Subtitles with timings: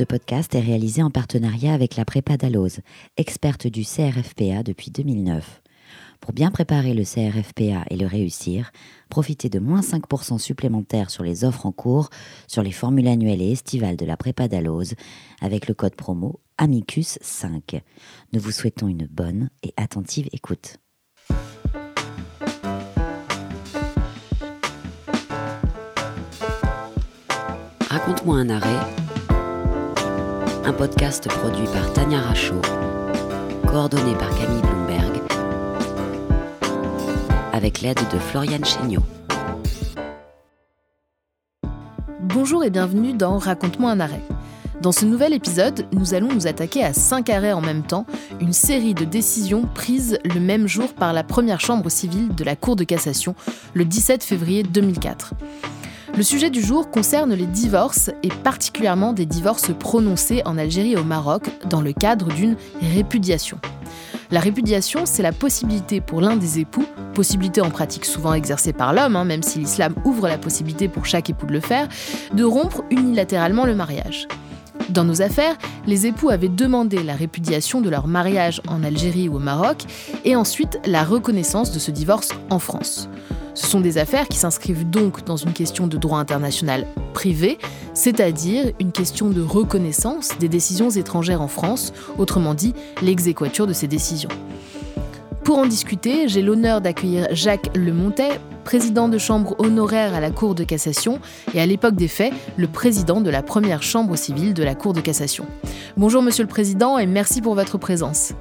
[0.00, 2.80] Ce podcast est réalisé en partenariat avec la Prépa Dalloz,
[3.18, 5.60] experte du CRFPA depuis 2009.
[6.22, 8.72] Pour bien préparer le CRFPA et le réussir,
[9.10, 12.08] profitez de moins 5% supplémentaires sur les offres en cours
[12.46, 14.94] sur les formules annuelles et estivales de la Prépa Dalloz
[15.42, 17.82] avec le code promo Amicus5.
[18.32, 20.78] Nous vous souhaitons une bonne et attentive écoute.
[27.90, 29.09] Raconte-moi un arrêt
[30.70, 32.60] un podcast produit par Tania Rachaud,
[33.66, 35.20] coordonné par Camille Bloomberg,
[37.52, 39.02] avec l'aide de Floriane Chéniaud.
[42.20, 44.22] Bonjour et bienvenue dans Raconte-moi un arrêt.
[44.80, 48.06] Dans ce nouvel épisode, nous allons nous attaquer à cinq arrêts en même temps,
[48.40, 52.54] une série de décisions prises le même jour par la première chambre civile de la
[52.54, 53.34] Cour de cassation
[53.74, 55.34] le 17 février 2004.
[56.20, 60.98] Le sujet du jour concerne les divorces et particulièrement des divorces prononcés en Algérie et
[60.98, 62.56] au Maroc dans le cadre d'une
[62.94, 63.58] répudiation.
[64.30, 68.92] La répudiation, c'est la possibilité pour l'un des époux, possibilité en pratique souvent exercée par
[68.92, 71.88] l'homme, hein, même si l'islam ouvre la possibilité pour chaque époux de le faire,
[72.34, 74.28] de rompre unilatéralement le mariage.
[74.90, 75.56] Dans nos affaires,
[75.86, 79.84] les époux avaient demandé la répudiation de leur mariage en Algérie ou au Maroc
[80.26, 83.08] et ensuite la reconnaissance de ce divorce en France.
[83.60, 87.58] Ce sont des affaires qui s'inscrivent donc dans une question de droit international privé,
[87.92, 92.72] c'est-à-dire une question de reconnaissance des décisions étrangères en France, autrement dit
[93.02, 94.30] l'exéquature de ces décisions.
[95.44, 100.54] Pour en discuter, j'ai l'honneur d'accueillir Jacques Lemontet, président de chambre honoraire à la Cour
[100.54, 101.20] de cassation
[101.52, 104.94] et à l'époque des faits, le président de la première chambre civile de la Cour
[104.94, 105.44] de cassation.
[105.98, 108.32] Bonjour Monsieur le Président et merci pour votre présence.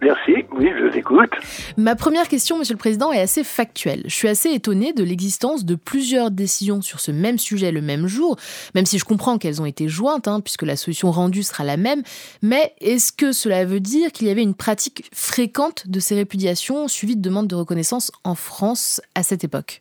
[0.00, 1.30] Merci, oui, je l'écoute.
[1.76, 4.02] Ma première question, Monsieur le Président, est assez factuelle.
[4.04, 8.06] Je suis assez étonné de l'existence de plusieurs décisions sur ce même sujet le même
[8.06, 8.36] jour,
[8.74, 11.76] même si je comprends qu'elles ont été jointes, hein, puisque la solution rendue sera la
[11.76, 12.02] même.
[12.42, 16.88] Mais est-ce que cela veut dire qu'il y avait une pratique fréquente de ces répudiations
[16.88, 19.80] suivies de demandes de reconnaissance en France à cette époque?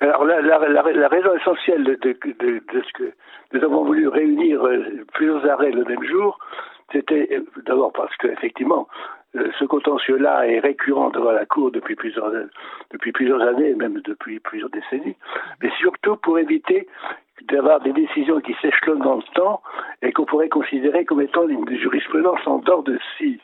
[0.00, 3.12] Alors, la, la, raison essentielle de, de, de, ce que
[3.52, 6.38] nous avons voulu réunir euh, plusieurs arrêts le même jour,
[6.92, 8.88] c'était euh, d'abord parce qu'effectivement,
[9.34, 12.30] ce contentieux-là est récurrent devant la Cour depuis plusieurs,
[12.90, 15.16] depuis plusieurs années, même depuis plusieurs décennies,
[15.62, 16.86] mais surtout pour éviter
[17.48, 19.60] d'avoir des décisions qui s'échelonnent dans le temps
[20.02, 23.40] et qu'on pourrait considérer comme étant une jurisprudence en dehors de si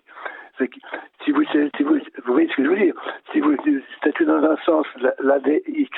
[0.59, 1.45] si vous,
[2.27, 2.95] voyez ce que je veux dire,
[3.33, 3.55] si vous
[3.99, 4.87] statuez dans un sens
[5.21, 5.91] l'ADX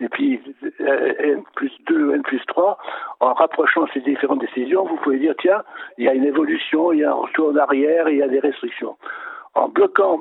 [0.00, 0.40] et puis
[0.80, 2.78] euh, N plus 2 N plus 3,
[3.20, 5.62] en rapprochant ces différentes décisions, vous pouvez dire, tiens,
[5.98, 8.28] il y a une évolution, il y a un retour en arrière, il y a
[8.28, 8.96] des restrictions.
[9.54, 10.20] En bloquant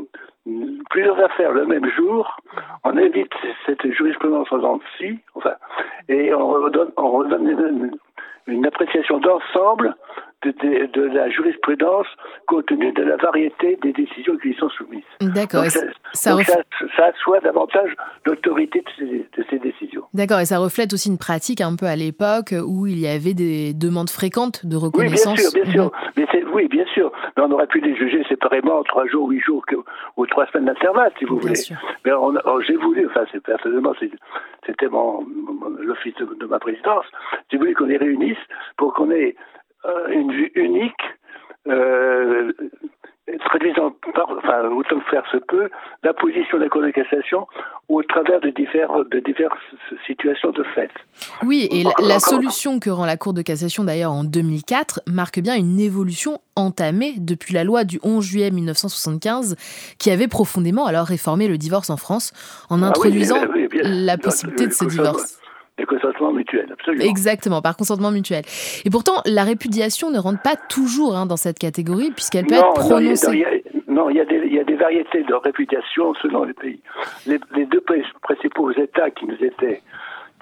[0.90, 2.38] plusieurs affaires le même jour,
[2.84, 3.34] on évite
[3.66, 4.80] cette jurisprudence en
[5.36, 5.54] enfin,
[6.10, 7.92] et on redonne, on redonne
[8.48, 9.96] une, appréciation d'ensemble
[10.44, 10.52] de,
[10.92, 12.08] de, la jurisprudence
[12.48, 15.04] compte tenu de la variété des décisions qui y sont soumises.
[15.22, 15.66] D'accord.
[15.66, 15.80] Ça,
[16.14, 16.38] ça,
[16.98, 17.96] ça, assoit davantage
[18.26, 20.04] l'autorité de ces, de ces décisions.
[20.14, 23.34] D'accord, et ça reflète aussi une pratique un peu à l'époque où il y avait
[23.34, 25.40] des demandes fréquentes de reconnaissance.
[25.40, 25.86] Oui, bien sûr, bien sûr.
[25.86, 26.12] Mhm.
[26.18, 27.12] Mais oui, bien sûr.
[27.36, 29.64] Mais on aurait pu les juger séparément en trois jours, huit jours
[30.18, 31.56] ou trois semaines d'intervalle, si vous voulez.
[31.56, 31.78] Sûr.
[32.06, 32.12] Mais
[32.68, 33.94] j'ai voulu, enfin, c'est personnellement,
[34.66, 35.26] c'était mon,
[35.80, 37.06] l'office de, ma présidence,
[37.52, 38.38] j'ai voulu qu'on les réunisse
[38.78, 39.36] pour qu'on ait
[39.86, 41.04] euh, une vue unique,
[41.68, 42.52] euh,
[43.46, 45.70] traduisant par, enfin, autant que faire se peut,
[46.04, 47.48] la position de la Cour de cassation
[47.88, 49.58] au travers de, de diverses
[50.06, 50.90] situations de fait.
[51.44, 55.56] Oui, et la, solution que rend la Cour de cassation d'ailleurs en 2004 marque bien
[55.56, 59.56] une évolution entamée depuis la loi du 11 juillet 1975
[59.98, 62.34] qui avait profondément alors réformé le divorce en France
[62.70, 63.38] en ah introduisant
[63.84, 65.40] la possibilité de ce divorce.
[65.78, 67.04] Des consentements mutuels, absolument.
[67.04, 68.44] Exactement, par consentement mutuel.
[68.86, 72.74] Et pourtant, la répudiation ne rentre pas toujours hein, dans cette catégorie, puisqu'elle peut être
[72.74, 73.46] prononcée.
[73.88, 76.80] Non, il y, a, il y, a des variétés de répudiation selon les pays.
[77.28, 77.84] Les, les deux
[78.22, 79.82] principaux États qui nous étaient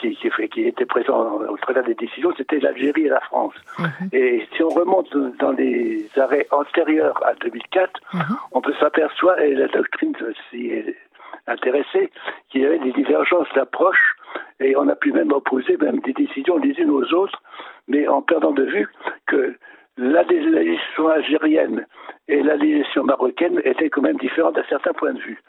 [0.02, 3.54] qui, qui, qui étaient présents au travers des décisions, c'était l'Algérie et la France.
[3.80, 4.10] Mhm.
[4.14, 8.22] Et si on remonte dans les arrêts antérieurs à 2004, mhm.
[8.52, 10.14] on peut s'apercevoir, et la doctrine
[10.50, 10.96] s'y est
[11.48, 12.12] intéressée,
[12.50, 14.16] qu'il y avait des divergences d'approche
[14.60, 17.42] et on a pu même opposer même des décisions les unes aux autres,
[17.88, 18.88] mais en perdant de vue
[19.28, 19.56] que
[19.98, 21.86] la législation algérienne
[22.28, 25.40] et la législation marocaine étaient quand même différentes à certains points de vue.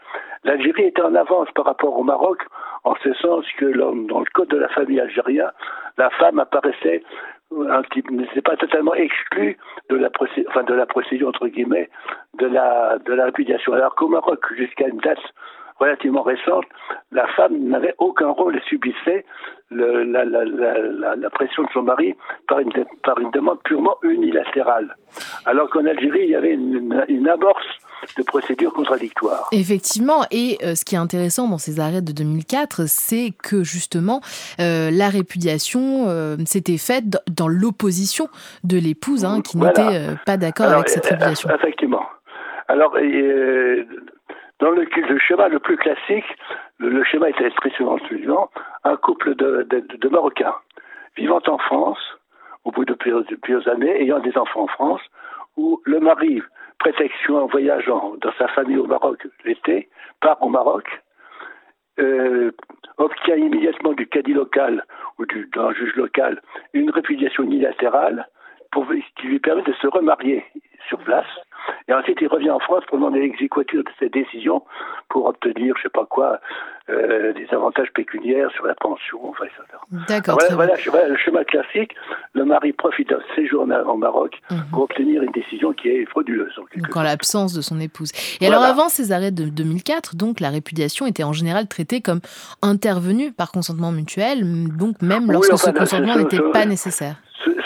[0.45, 2.43] L'Algérie était en avance par rapport au Maroc,
[2.85, 5.53] en ce sens que dans le code de la famille algérien,
[5.97, 7.03] la femme apparaissait
[8.11, 9.57] n'était pas totalement exclue
[9.91, 11.91] de la procédure, enfin de la procédure entre guillemets
[12.39, 13.73] de la de la répudiation.
[13.75, 15.21] Alors qu'au Maroc, jusqu'à une date
[15.83, 16.65] relativement récente,
[17.11, 19.25] la femme n'avait aucun rôle et subissait
[19.71, 22.15] le, la, la, la, la, pression de son mari
[22.47, 22.71] par une,
[23.05, 24.97] par une demande purement unilatérale.
[25.47, 27.67] Alors qu'en Algérie, il y avait une, une amorce
[28.17, 29.49] de procédures contradictoires.
[29.53, 34.21] Effectivement, et euh, ce qui est intéressant dans ces arrêts de 2004, c'est que justement
[34.61, 38.29] euh, la répudiation euh, s'était faite dans l'opposition
[38.65, 41.49] de l'épouse, hein, qui n'était pas d'accord avec cette répudiation.
[41.51, 42.03] Effectivement.
[42.69, 42.97] Alors,
[44.63, 46.37] dans le, le, schéma le plus classique,
[46.79, 48.49] le, schéma était très souvent le suivant
[48.85, 50.55] un couple de, Marocains
[51.17, 51.99] vivant en France,
[52.65, 55.01] au bout de plusieurs, années, ayant des enfants en France,
[55.57, 56.41] où le mari
[56.79, 59.89] prétextion en voyageant dans sa famille au Maroc l'été,
[60.21, 60.87] part au Maroc,
[61.99, 62.53] euh,
[62.99, 64.85] obtient immédiatement du caddie local
[65.19, 66.41] ou du, d'un juge local
[66.73, 68.29] une répudiation unilatérale
[69.17, 70.45] qui lui permet de se remarier
[70.89, 71.27] sur place
[71.93, 74.63] et ensuite, il revient en France pour demander l'exécution de cette décision
[75.11, 76.41] pour obtenir, je sais pas quoi,
[76.89, 79.63] euh, des avantages pécuniaires sur la pension, enfin, etc.
[80.09, 80.39] D'accord.
[80.55, 81.95] Voilà, voilà, le schéma classique.
[82.33, 84.63] Le mari profite d'un séjour au Maroc mhm.
[84.73, 86.53] pour obtenir une décision qui est frauduleuse.
[86.59, 88.11] En donc en l'absence de son épouse.
[88.41, 92.21] Et alors, avant ces arrêts de 2004, donc la répudiation était en général traitée comme
[92.63, 97.17] intervenue par consentement mutuel, donc même lorsque ce consentement n'était pas nécessaire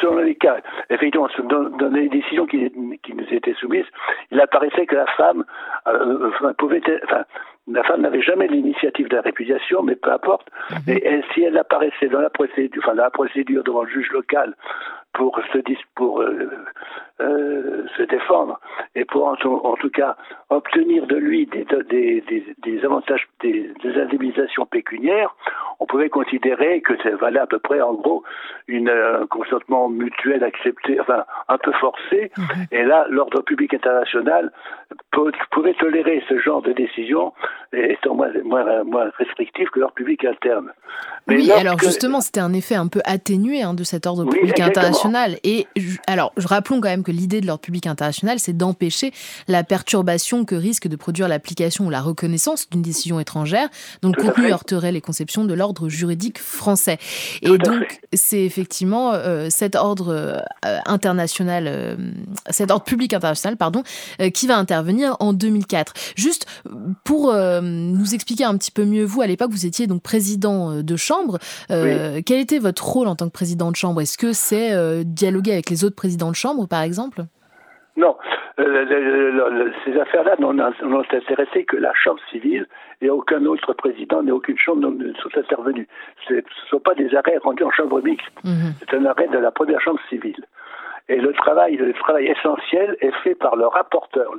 [0.06, 0.58] selon les cas,
[0.90, 2.70] effectivement, dans, les décisions qui,
[3.02, 3.86] qui, nous étaient soumises,
[4.30, 5.44] il apparaissait que la femme
[5.88, 7.24] euh, pouvait, enfin,
[7.68, 10.48] la femme n'avait jamais l'initiative de la répudiation, mais peu importe.
[10.70, 10.96] Mhm.
[10.96, 14.54] Et, si elle apparaissait dans la procédure, enfin, dans la procédure devant le juge local
[15.12, 15.58] pour se,
[15.94, 16.50] pour, euh,
[17.20, 18.60] euh, se défendre
[18.94, 20.16] et pour en, tout cas
[20.50, 25.34] obtenir de lui des, des, des, des avantages, des, indemnisations pécuniaires,
[25.80, 28.22] on pouvait considérer que ça valait à peu près en gros
[28.68, 32.30] une, un consentement mutuel accepté, enfin un peu forcé.
[32.72, 34.52] Et là, l'ordre public international
[35.50, 37.32] pouvait tolérer ce genre de décision
[37.76, 40.72] étant moins, moins, moins restrictif que l'ordre public interne.
[41.26, 44.60] Mais oui, alors justement, c'était un effet un peu atténué hein, de cet ordre public
[44.60, 45.38] international.
[45.42, 45.66] Et
[46.06, 49.12] alors, rappelons quand même que l'idée de l'ordre public international, c'est d'empêcher
[49.48, 53.68] la perturbation que risque de produire l'application ou la reconnaissance d'une décision étrangère
[54.02, 56.98] dont le contenu heurterait les conceptions de l'ordre juridique français.
[57.42, 61.96] Et donc, c'est effectivement euh, cet ordre euh, international, euh,
[62.50, 63.82] cet ordre public international, pardon,
[64.32, 65.92] qui va intervenir en 2004.
[66.16, 66.46] Juste
[67.04, 67.32] pour
[67.66, 71.38] nous expliquer un petit peu mieux, vous, à l'époque, vous étiez donc président de chambre.
[71.68, 74.00] Quel était votre rôle en tant que président de chambre?
[74.00, 77.24] Est-ce que c'est dialoguer avec les autres présidents de chambre, par exemple?
[77.96, 78.16] Non.
[78.58, 80.58] Euh, ces affaires-là n'ont
[81.12, 82.66] intéressé que la Chambre civile
[83.02, 85.86] et aucun autre président ni aucune Chambre ne sont intervenus.
[86.26, 86.40] Ce ne
[86.70, 88.32] sont pas des arrêts rendus en Chambre mixte.
[88.44, 88.74] Mhm.
[88.80, 90.44] C'est un arrêt de la première Chambre civile.
[91.08, 94.32] Et le travail, le travail essentiel est fait par le rapporteur.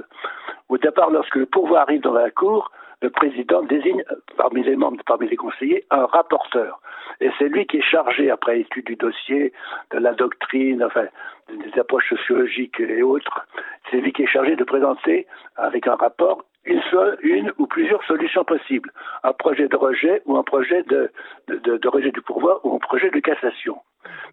[0.69, 2.71] Au départ, lorsque le pouvoir arrive dans la Cour,
[3.01, 4.03] le président désigne
[4.37, 6.81] parmi les membres, parmi les conseillers, un rapporteur.
[7.21, 9.53] Et c'est lui qui est chargé, après étude du dossier,
[9.91, 11.05] de la doctrine, enfin,
[11.49, 13.47] des approches sociologiques et autres,
[13.89, 18.03] c'est lui qui est chargé de présenter, avec un rapport, une seule, une ou plusieurs
[18.03, 18.91] solutions possibles.
[19.23, 21.11] Un projet de rejet ou un projet de,
[21.47, 23.77] de, de rejet du pouvoir ou un projet de cassation.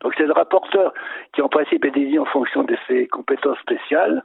[0.00, 0.93] Donc c'est le rapporteur
[1.32, 4.25] qui en principe est désigné en fonction de ses compétences spéciales,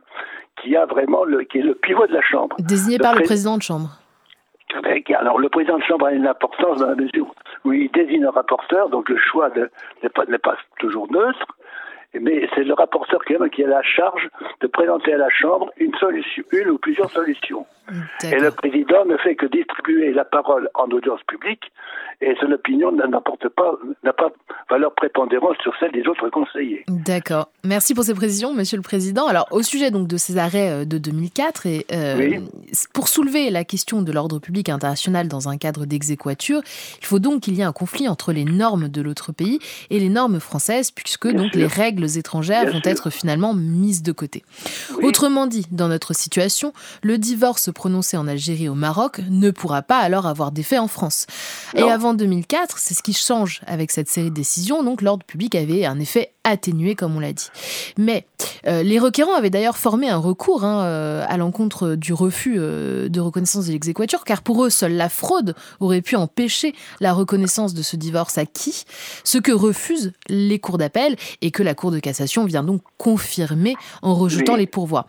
[0.62, 2.56] qui a vraiment le, qui est le pivot de la Chambre.
[2.60, 3.90] Désigné par le président de Chambre.
[5.18, 7.34] Alors, le président de chambre a une importance dans la mesure
[7.66, 11.46] où il désigne un rapporteur, donc le choix n'est pas, pas, toujours neutre,
[12.14, 14.30] mais c'est le rapporteur qui a la charge
[14.62, 17.66] de présenter à la Chambre une solution, une ou plusieurs solutions.
[18.24, 21.72] Et le président ne fait que distribuer la parole en audience publique
[22.22, 23.72] et son opinion n'apporte pas,
[24.04, 24.30] n'a pas
[24.70, 26.84] valeur prépondérante sur celle des autres conseillers.
[26.88, 27.50] D'accord.
[27.64, 29.28] Merci pour ces précisions, Monsieur le Président.
[29.28, 32.40] Alors, au sujet donc de ces arrêts euh, de 2004 et euh,
[32.94, 36.62] pour soulever la question de l'ordre public international dans un cadre d'exéquature,
[37.00, 40.00] il faut donc qu'il y ait un conflit entre les normes de l'autre pays et
[40.00, 44.44] les normes françaises, puisque donc les règles étrangères vont être finalement mises de côté.
[45.02, 50.00] Autrement dit, dans notre situation, le divorce prononcé en Algérie au Maroc ne pourra pas
[50.00, 51.28] alors avoir d'effet en France.
[51.76, 55.56] Et avant 2004, c'est ce qui change avec cette série de décisions, donc l'ordre public
[55.56, 57.48] avait un effet atténué, comme on l'a dit.
[57.98, 58.26] Mais
[58.66, 63.10] euh, les requérants avaient d'ailleurs formé un recours hein, euh, à l'encontre du refus euh,
[63.10, 67.74] de reconnaissance de l'exéquature, car pour eux, seule la fraude aurait pu empêcher la reconnaissance
[67.74, 68.86] de ce divorce acquis,
[69.24, 73.76] ce que refusent les cours d'appel et que la Cour de cassation vient donc confirmer
[74.02, 75.08] en rejetant les pourvois.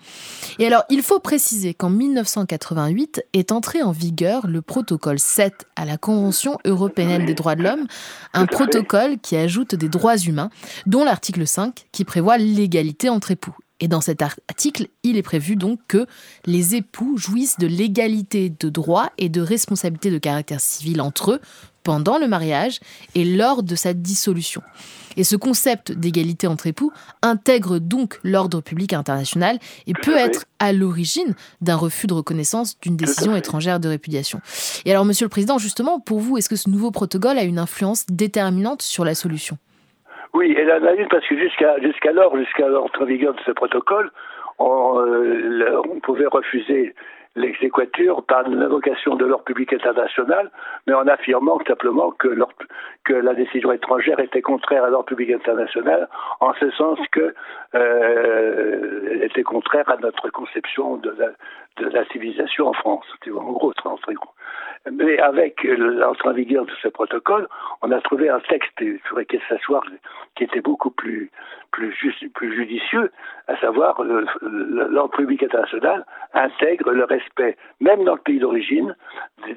[0.58, 5.84] Et alors, il faut préciser qu'en 1988 est entré en vigueur le protocole 7 à
[5.84, 7.86] la Convention européenne des droits de l'homme,
[8.34, 10.50] un protocole qui ajoute des droits humains,
[10.86, 13.56] dont l'article 5 qui prévoit l'égalité entre époux.
[13.80, 16.06] Et dans cet article, il est prévu donc que
[16.44, 21.40] les époux jouissent de l'égalité de droits et de responsabilités de caractère civil entre eux
[21.82, 22.78] pendant le mariage
[23.14, 24.60] et lors de sa dissolution.
[25.16, 30.72] Et ce concept d'égalité entre époux intègre donc l'ordre public international et peut être à
[30.72, 34.40] l'origine d'un refus de reconnaissance d'une décision étrangère de répudiation.
[34.84, 37.58] Et alors, Monsieur le Président, justement, pour vous, est-ce que ce nouveau protocole a une
[37.58, 39.58] influence déterminante sur la solution?
[40.34, 44.10] Oui, en a une parce que jusqu'à jusqu'alors, jusqu'à l'entrée en vigueur de ce protocole,
[44.58, 46.94] on, euh, on pouvait refuser
[47.36, 50.50] l'exéquature par l'invocation de l'ordre public international,
[50.86, 52.36] mais en affirmant simplement que,
[53.04, 56.08] que la décision étrangère était contraire à l'ordre public international,
[56.40, 57.34] en ce sens que
[57.74, 61.28] euh, était contraire à notre conception de la,
[61.76, 63.06] de la civilisation en France.
[63.28, 64.30] En gros, très gros.
[64.90, 67.46] Mais avec l'entrée en vigueur de ce protocole,
[67.82, 69.84] on a trouvé un texte sur lequel s'asseoir
[70.36, 71.30] qui était beaucoup plus,
[71.70, 73.10] plus, juste, plus judicieux,
[73.46, 78.96] à savoir l'ordre public international intègre le respect, même dans le pays d'origine,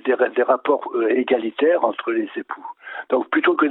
[0.05, 2.65] des, rapports euh, égalitaires entre les époux.
[3.09, 3.65] Donc plutôt que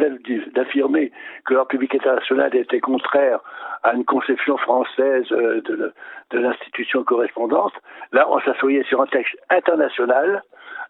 [0.53, 1.13] d'affirmer
[1.45, 3.41] que l'ordre public international était contraire
[3.83, 5.93] à une conception française euh, de,
[6.31, 7.75] de l'institution correspondante,
[8.13, 10.43] là on s'assoyait sur un texte international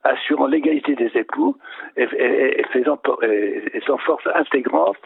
[0.04, 1.56] assurant l'égalité des époux
[1.96, 2.06] et,
[2.72, 4.96] faisant, et, force intégrante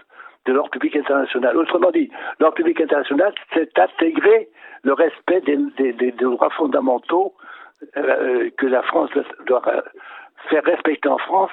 [0.46, 1.56] de l'ordre public international.
[1.56, 2.10] Autrement dit,
[2.40, 4.48] l'ordre public international, c'est intégrer
[4.82, 7.34] le respect des, droits fondamentaux
[7.96, 9.10] euh, que la France
[9.46, 9.62] doit
[10.48, 11.50] faire respecter en France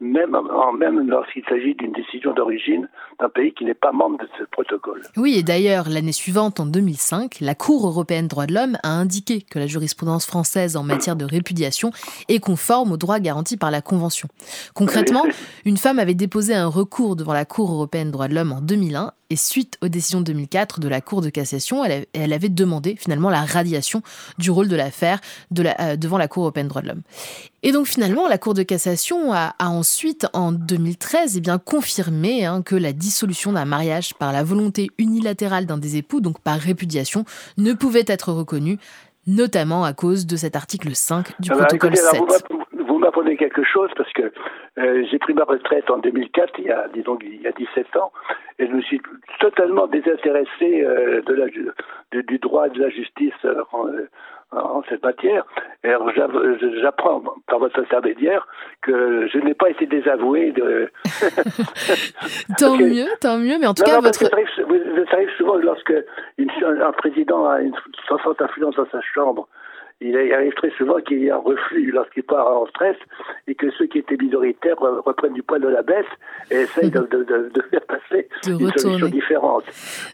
[0.00, 0.36] même,
[0.78, 2.88] même lorsqu'il s'agit d'une décision d'origine
[3.18, 5.02] d'un pays qui n'est pas membre de ce protocole.
[5.16, 8.90] Oui, et d'ailleurs, l'année suivante, en 2005, la Cour européenne des droits de l'homme a
[8.90, 11.90] indiqué que la jurisprudence française en matière de répudiation
[12.28, 14.28] est conforme aux droits garantis par la Convention.
[14.74, 15.24] Concrètement,
[15.64, 18.60] une femme avait déposé un recours devant la Cour européenne des droits de l'homme en
[18.60, 22.94] 2001 et suite aux décisions de 2004 de la Cour de cassation, elle, avait demandé
[22.96, 24.02] finalement la radiation
[24.38, 27.02] du rôle de l'affaire de euh, devant la Cour européenne des droits de l'homme.
[27.62, 29.54] Et donc finalement, la Cour de cassation a,
[29.86, 34.88] ensuite, en 2013, eh bien, confirmé hein, que la dissolution d'un mariage par la volonté
[34.98, 37.24] unilatérale d'un des époux, donc par répudiation,
[37.56, 38.78] ne pouvait être reconnue,
[39.28, 42.20] notamment à cause de cet article 5 du protocole 7
[42.88, 44.32] vous m'apprenez quelque chose parce que
[44.78, 47.94] euh, j'ai pris ma retraite en 2004, il y a, disons, il y a 17
[47.96, 48.10] ans,
[48.58, 49.02] et je me suis
[49.38, 51.46] totalement désintéressé euh, de la,
[52.22, 53.62] du droit et de la justice euh,
[54.52, 55.44] en cette matière.
[55.84, 58.46] J'apprends par votre intermédiaire
[58.82, 60.90] que je n'ai pas été désavoué de.
[62.58, 64.18] tant mieux, tant mieux, mais en tout cas, votre.
[64.18, 64.28] Ça
[65.12, 65.94] arrive, souvent lorsque
[66.38, 67.74] un président a une
[68.08, 69.48] forte influence dans sa chambre
[70.00, 72.96] il arrive très souvent qu'il y ait un reflux lorsqu'il part en stress
[73.46, 76.04] et que ceux qui étaient minoritaires reprennent du poil de la baisse
[76.50, 77.08] et essayent de,
[77.70, 79.64] faire passer une solution différente.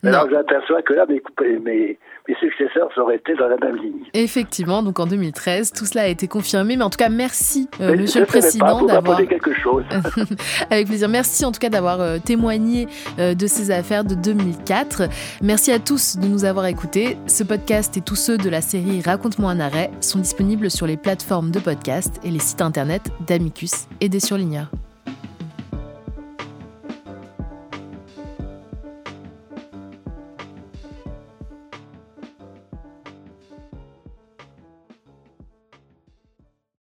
[0.05, 1.21] Alors j'aperçois que là, mes,
[1.59, 1.99] mes,
[2.29, 4.05] mes successeurs auraient été dans la même ligne.
[4.15, 6.77] Effectivement, donc en 2013, tout cela a été confirmé.
[6.77, 9.19] Mais en tout cas, merci, euh, Monsieur le Président, d'avoir.
[9.27, 9.85] quelque chose.
[10.71, 11.09] Avec plaisir.
[11.09, 12.87] Merci en tout cas d'avoir euh, témoigné
[13.19, 15.09] euh, de ces affaires de 2004.
[15.43, 17.17] Merci à tous de nous avoir écoutés.
[17.27, 19.61] Ce podcast et tous ceux de la série Raconte-moi un
[20.01, 24.71] sont disponibles sur les plateformes de podcast et les sites internet d'Amicus et des surligneurs.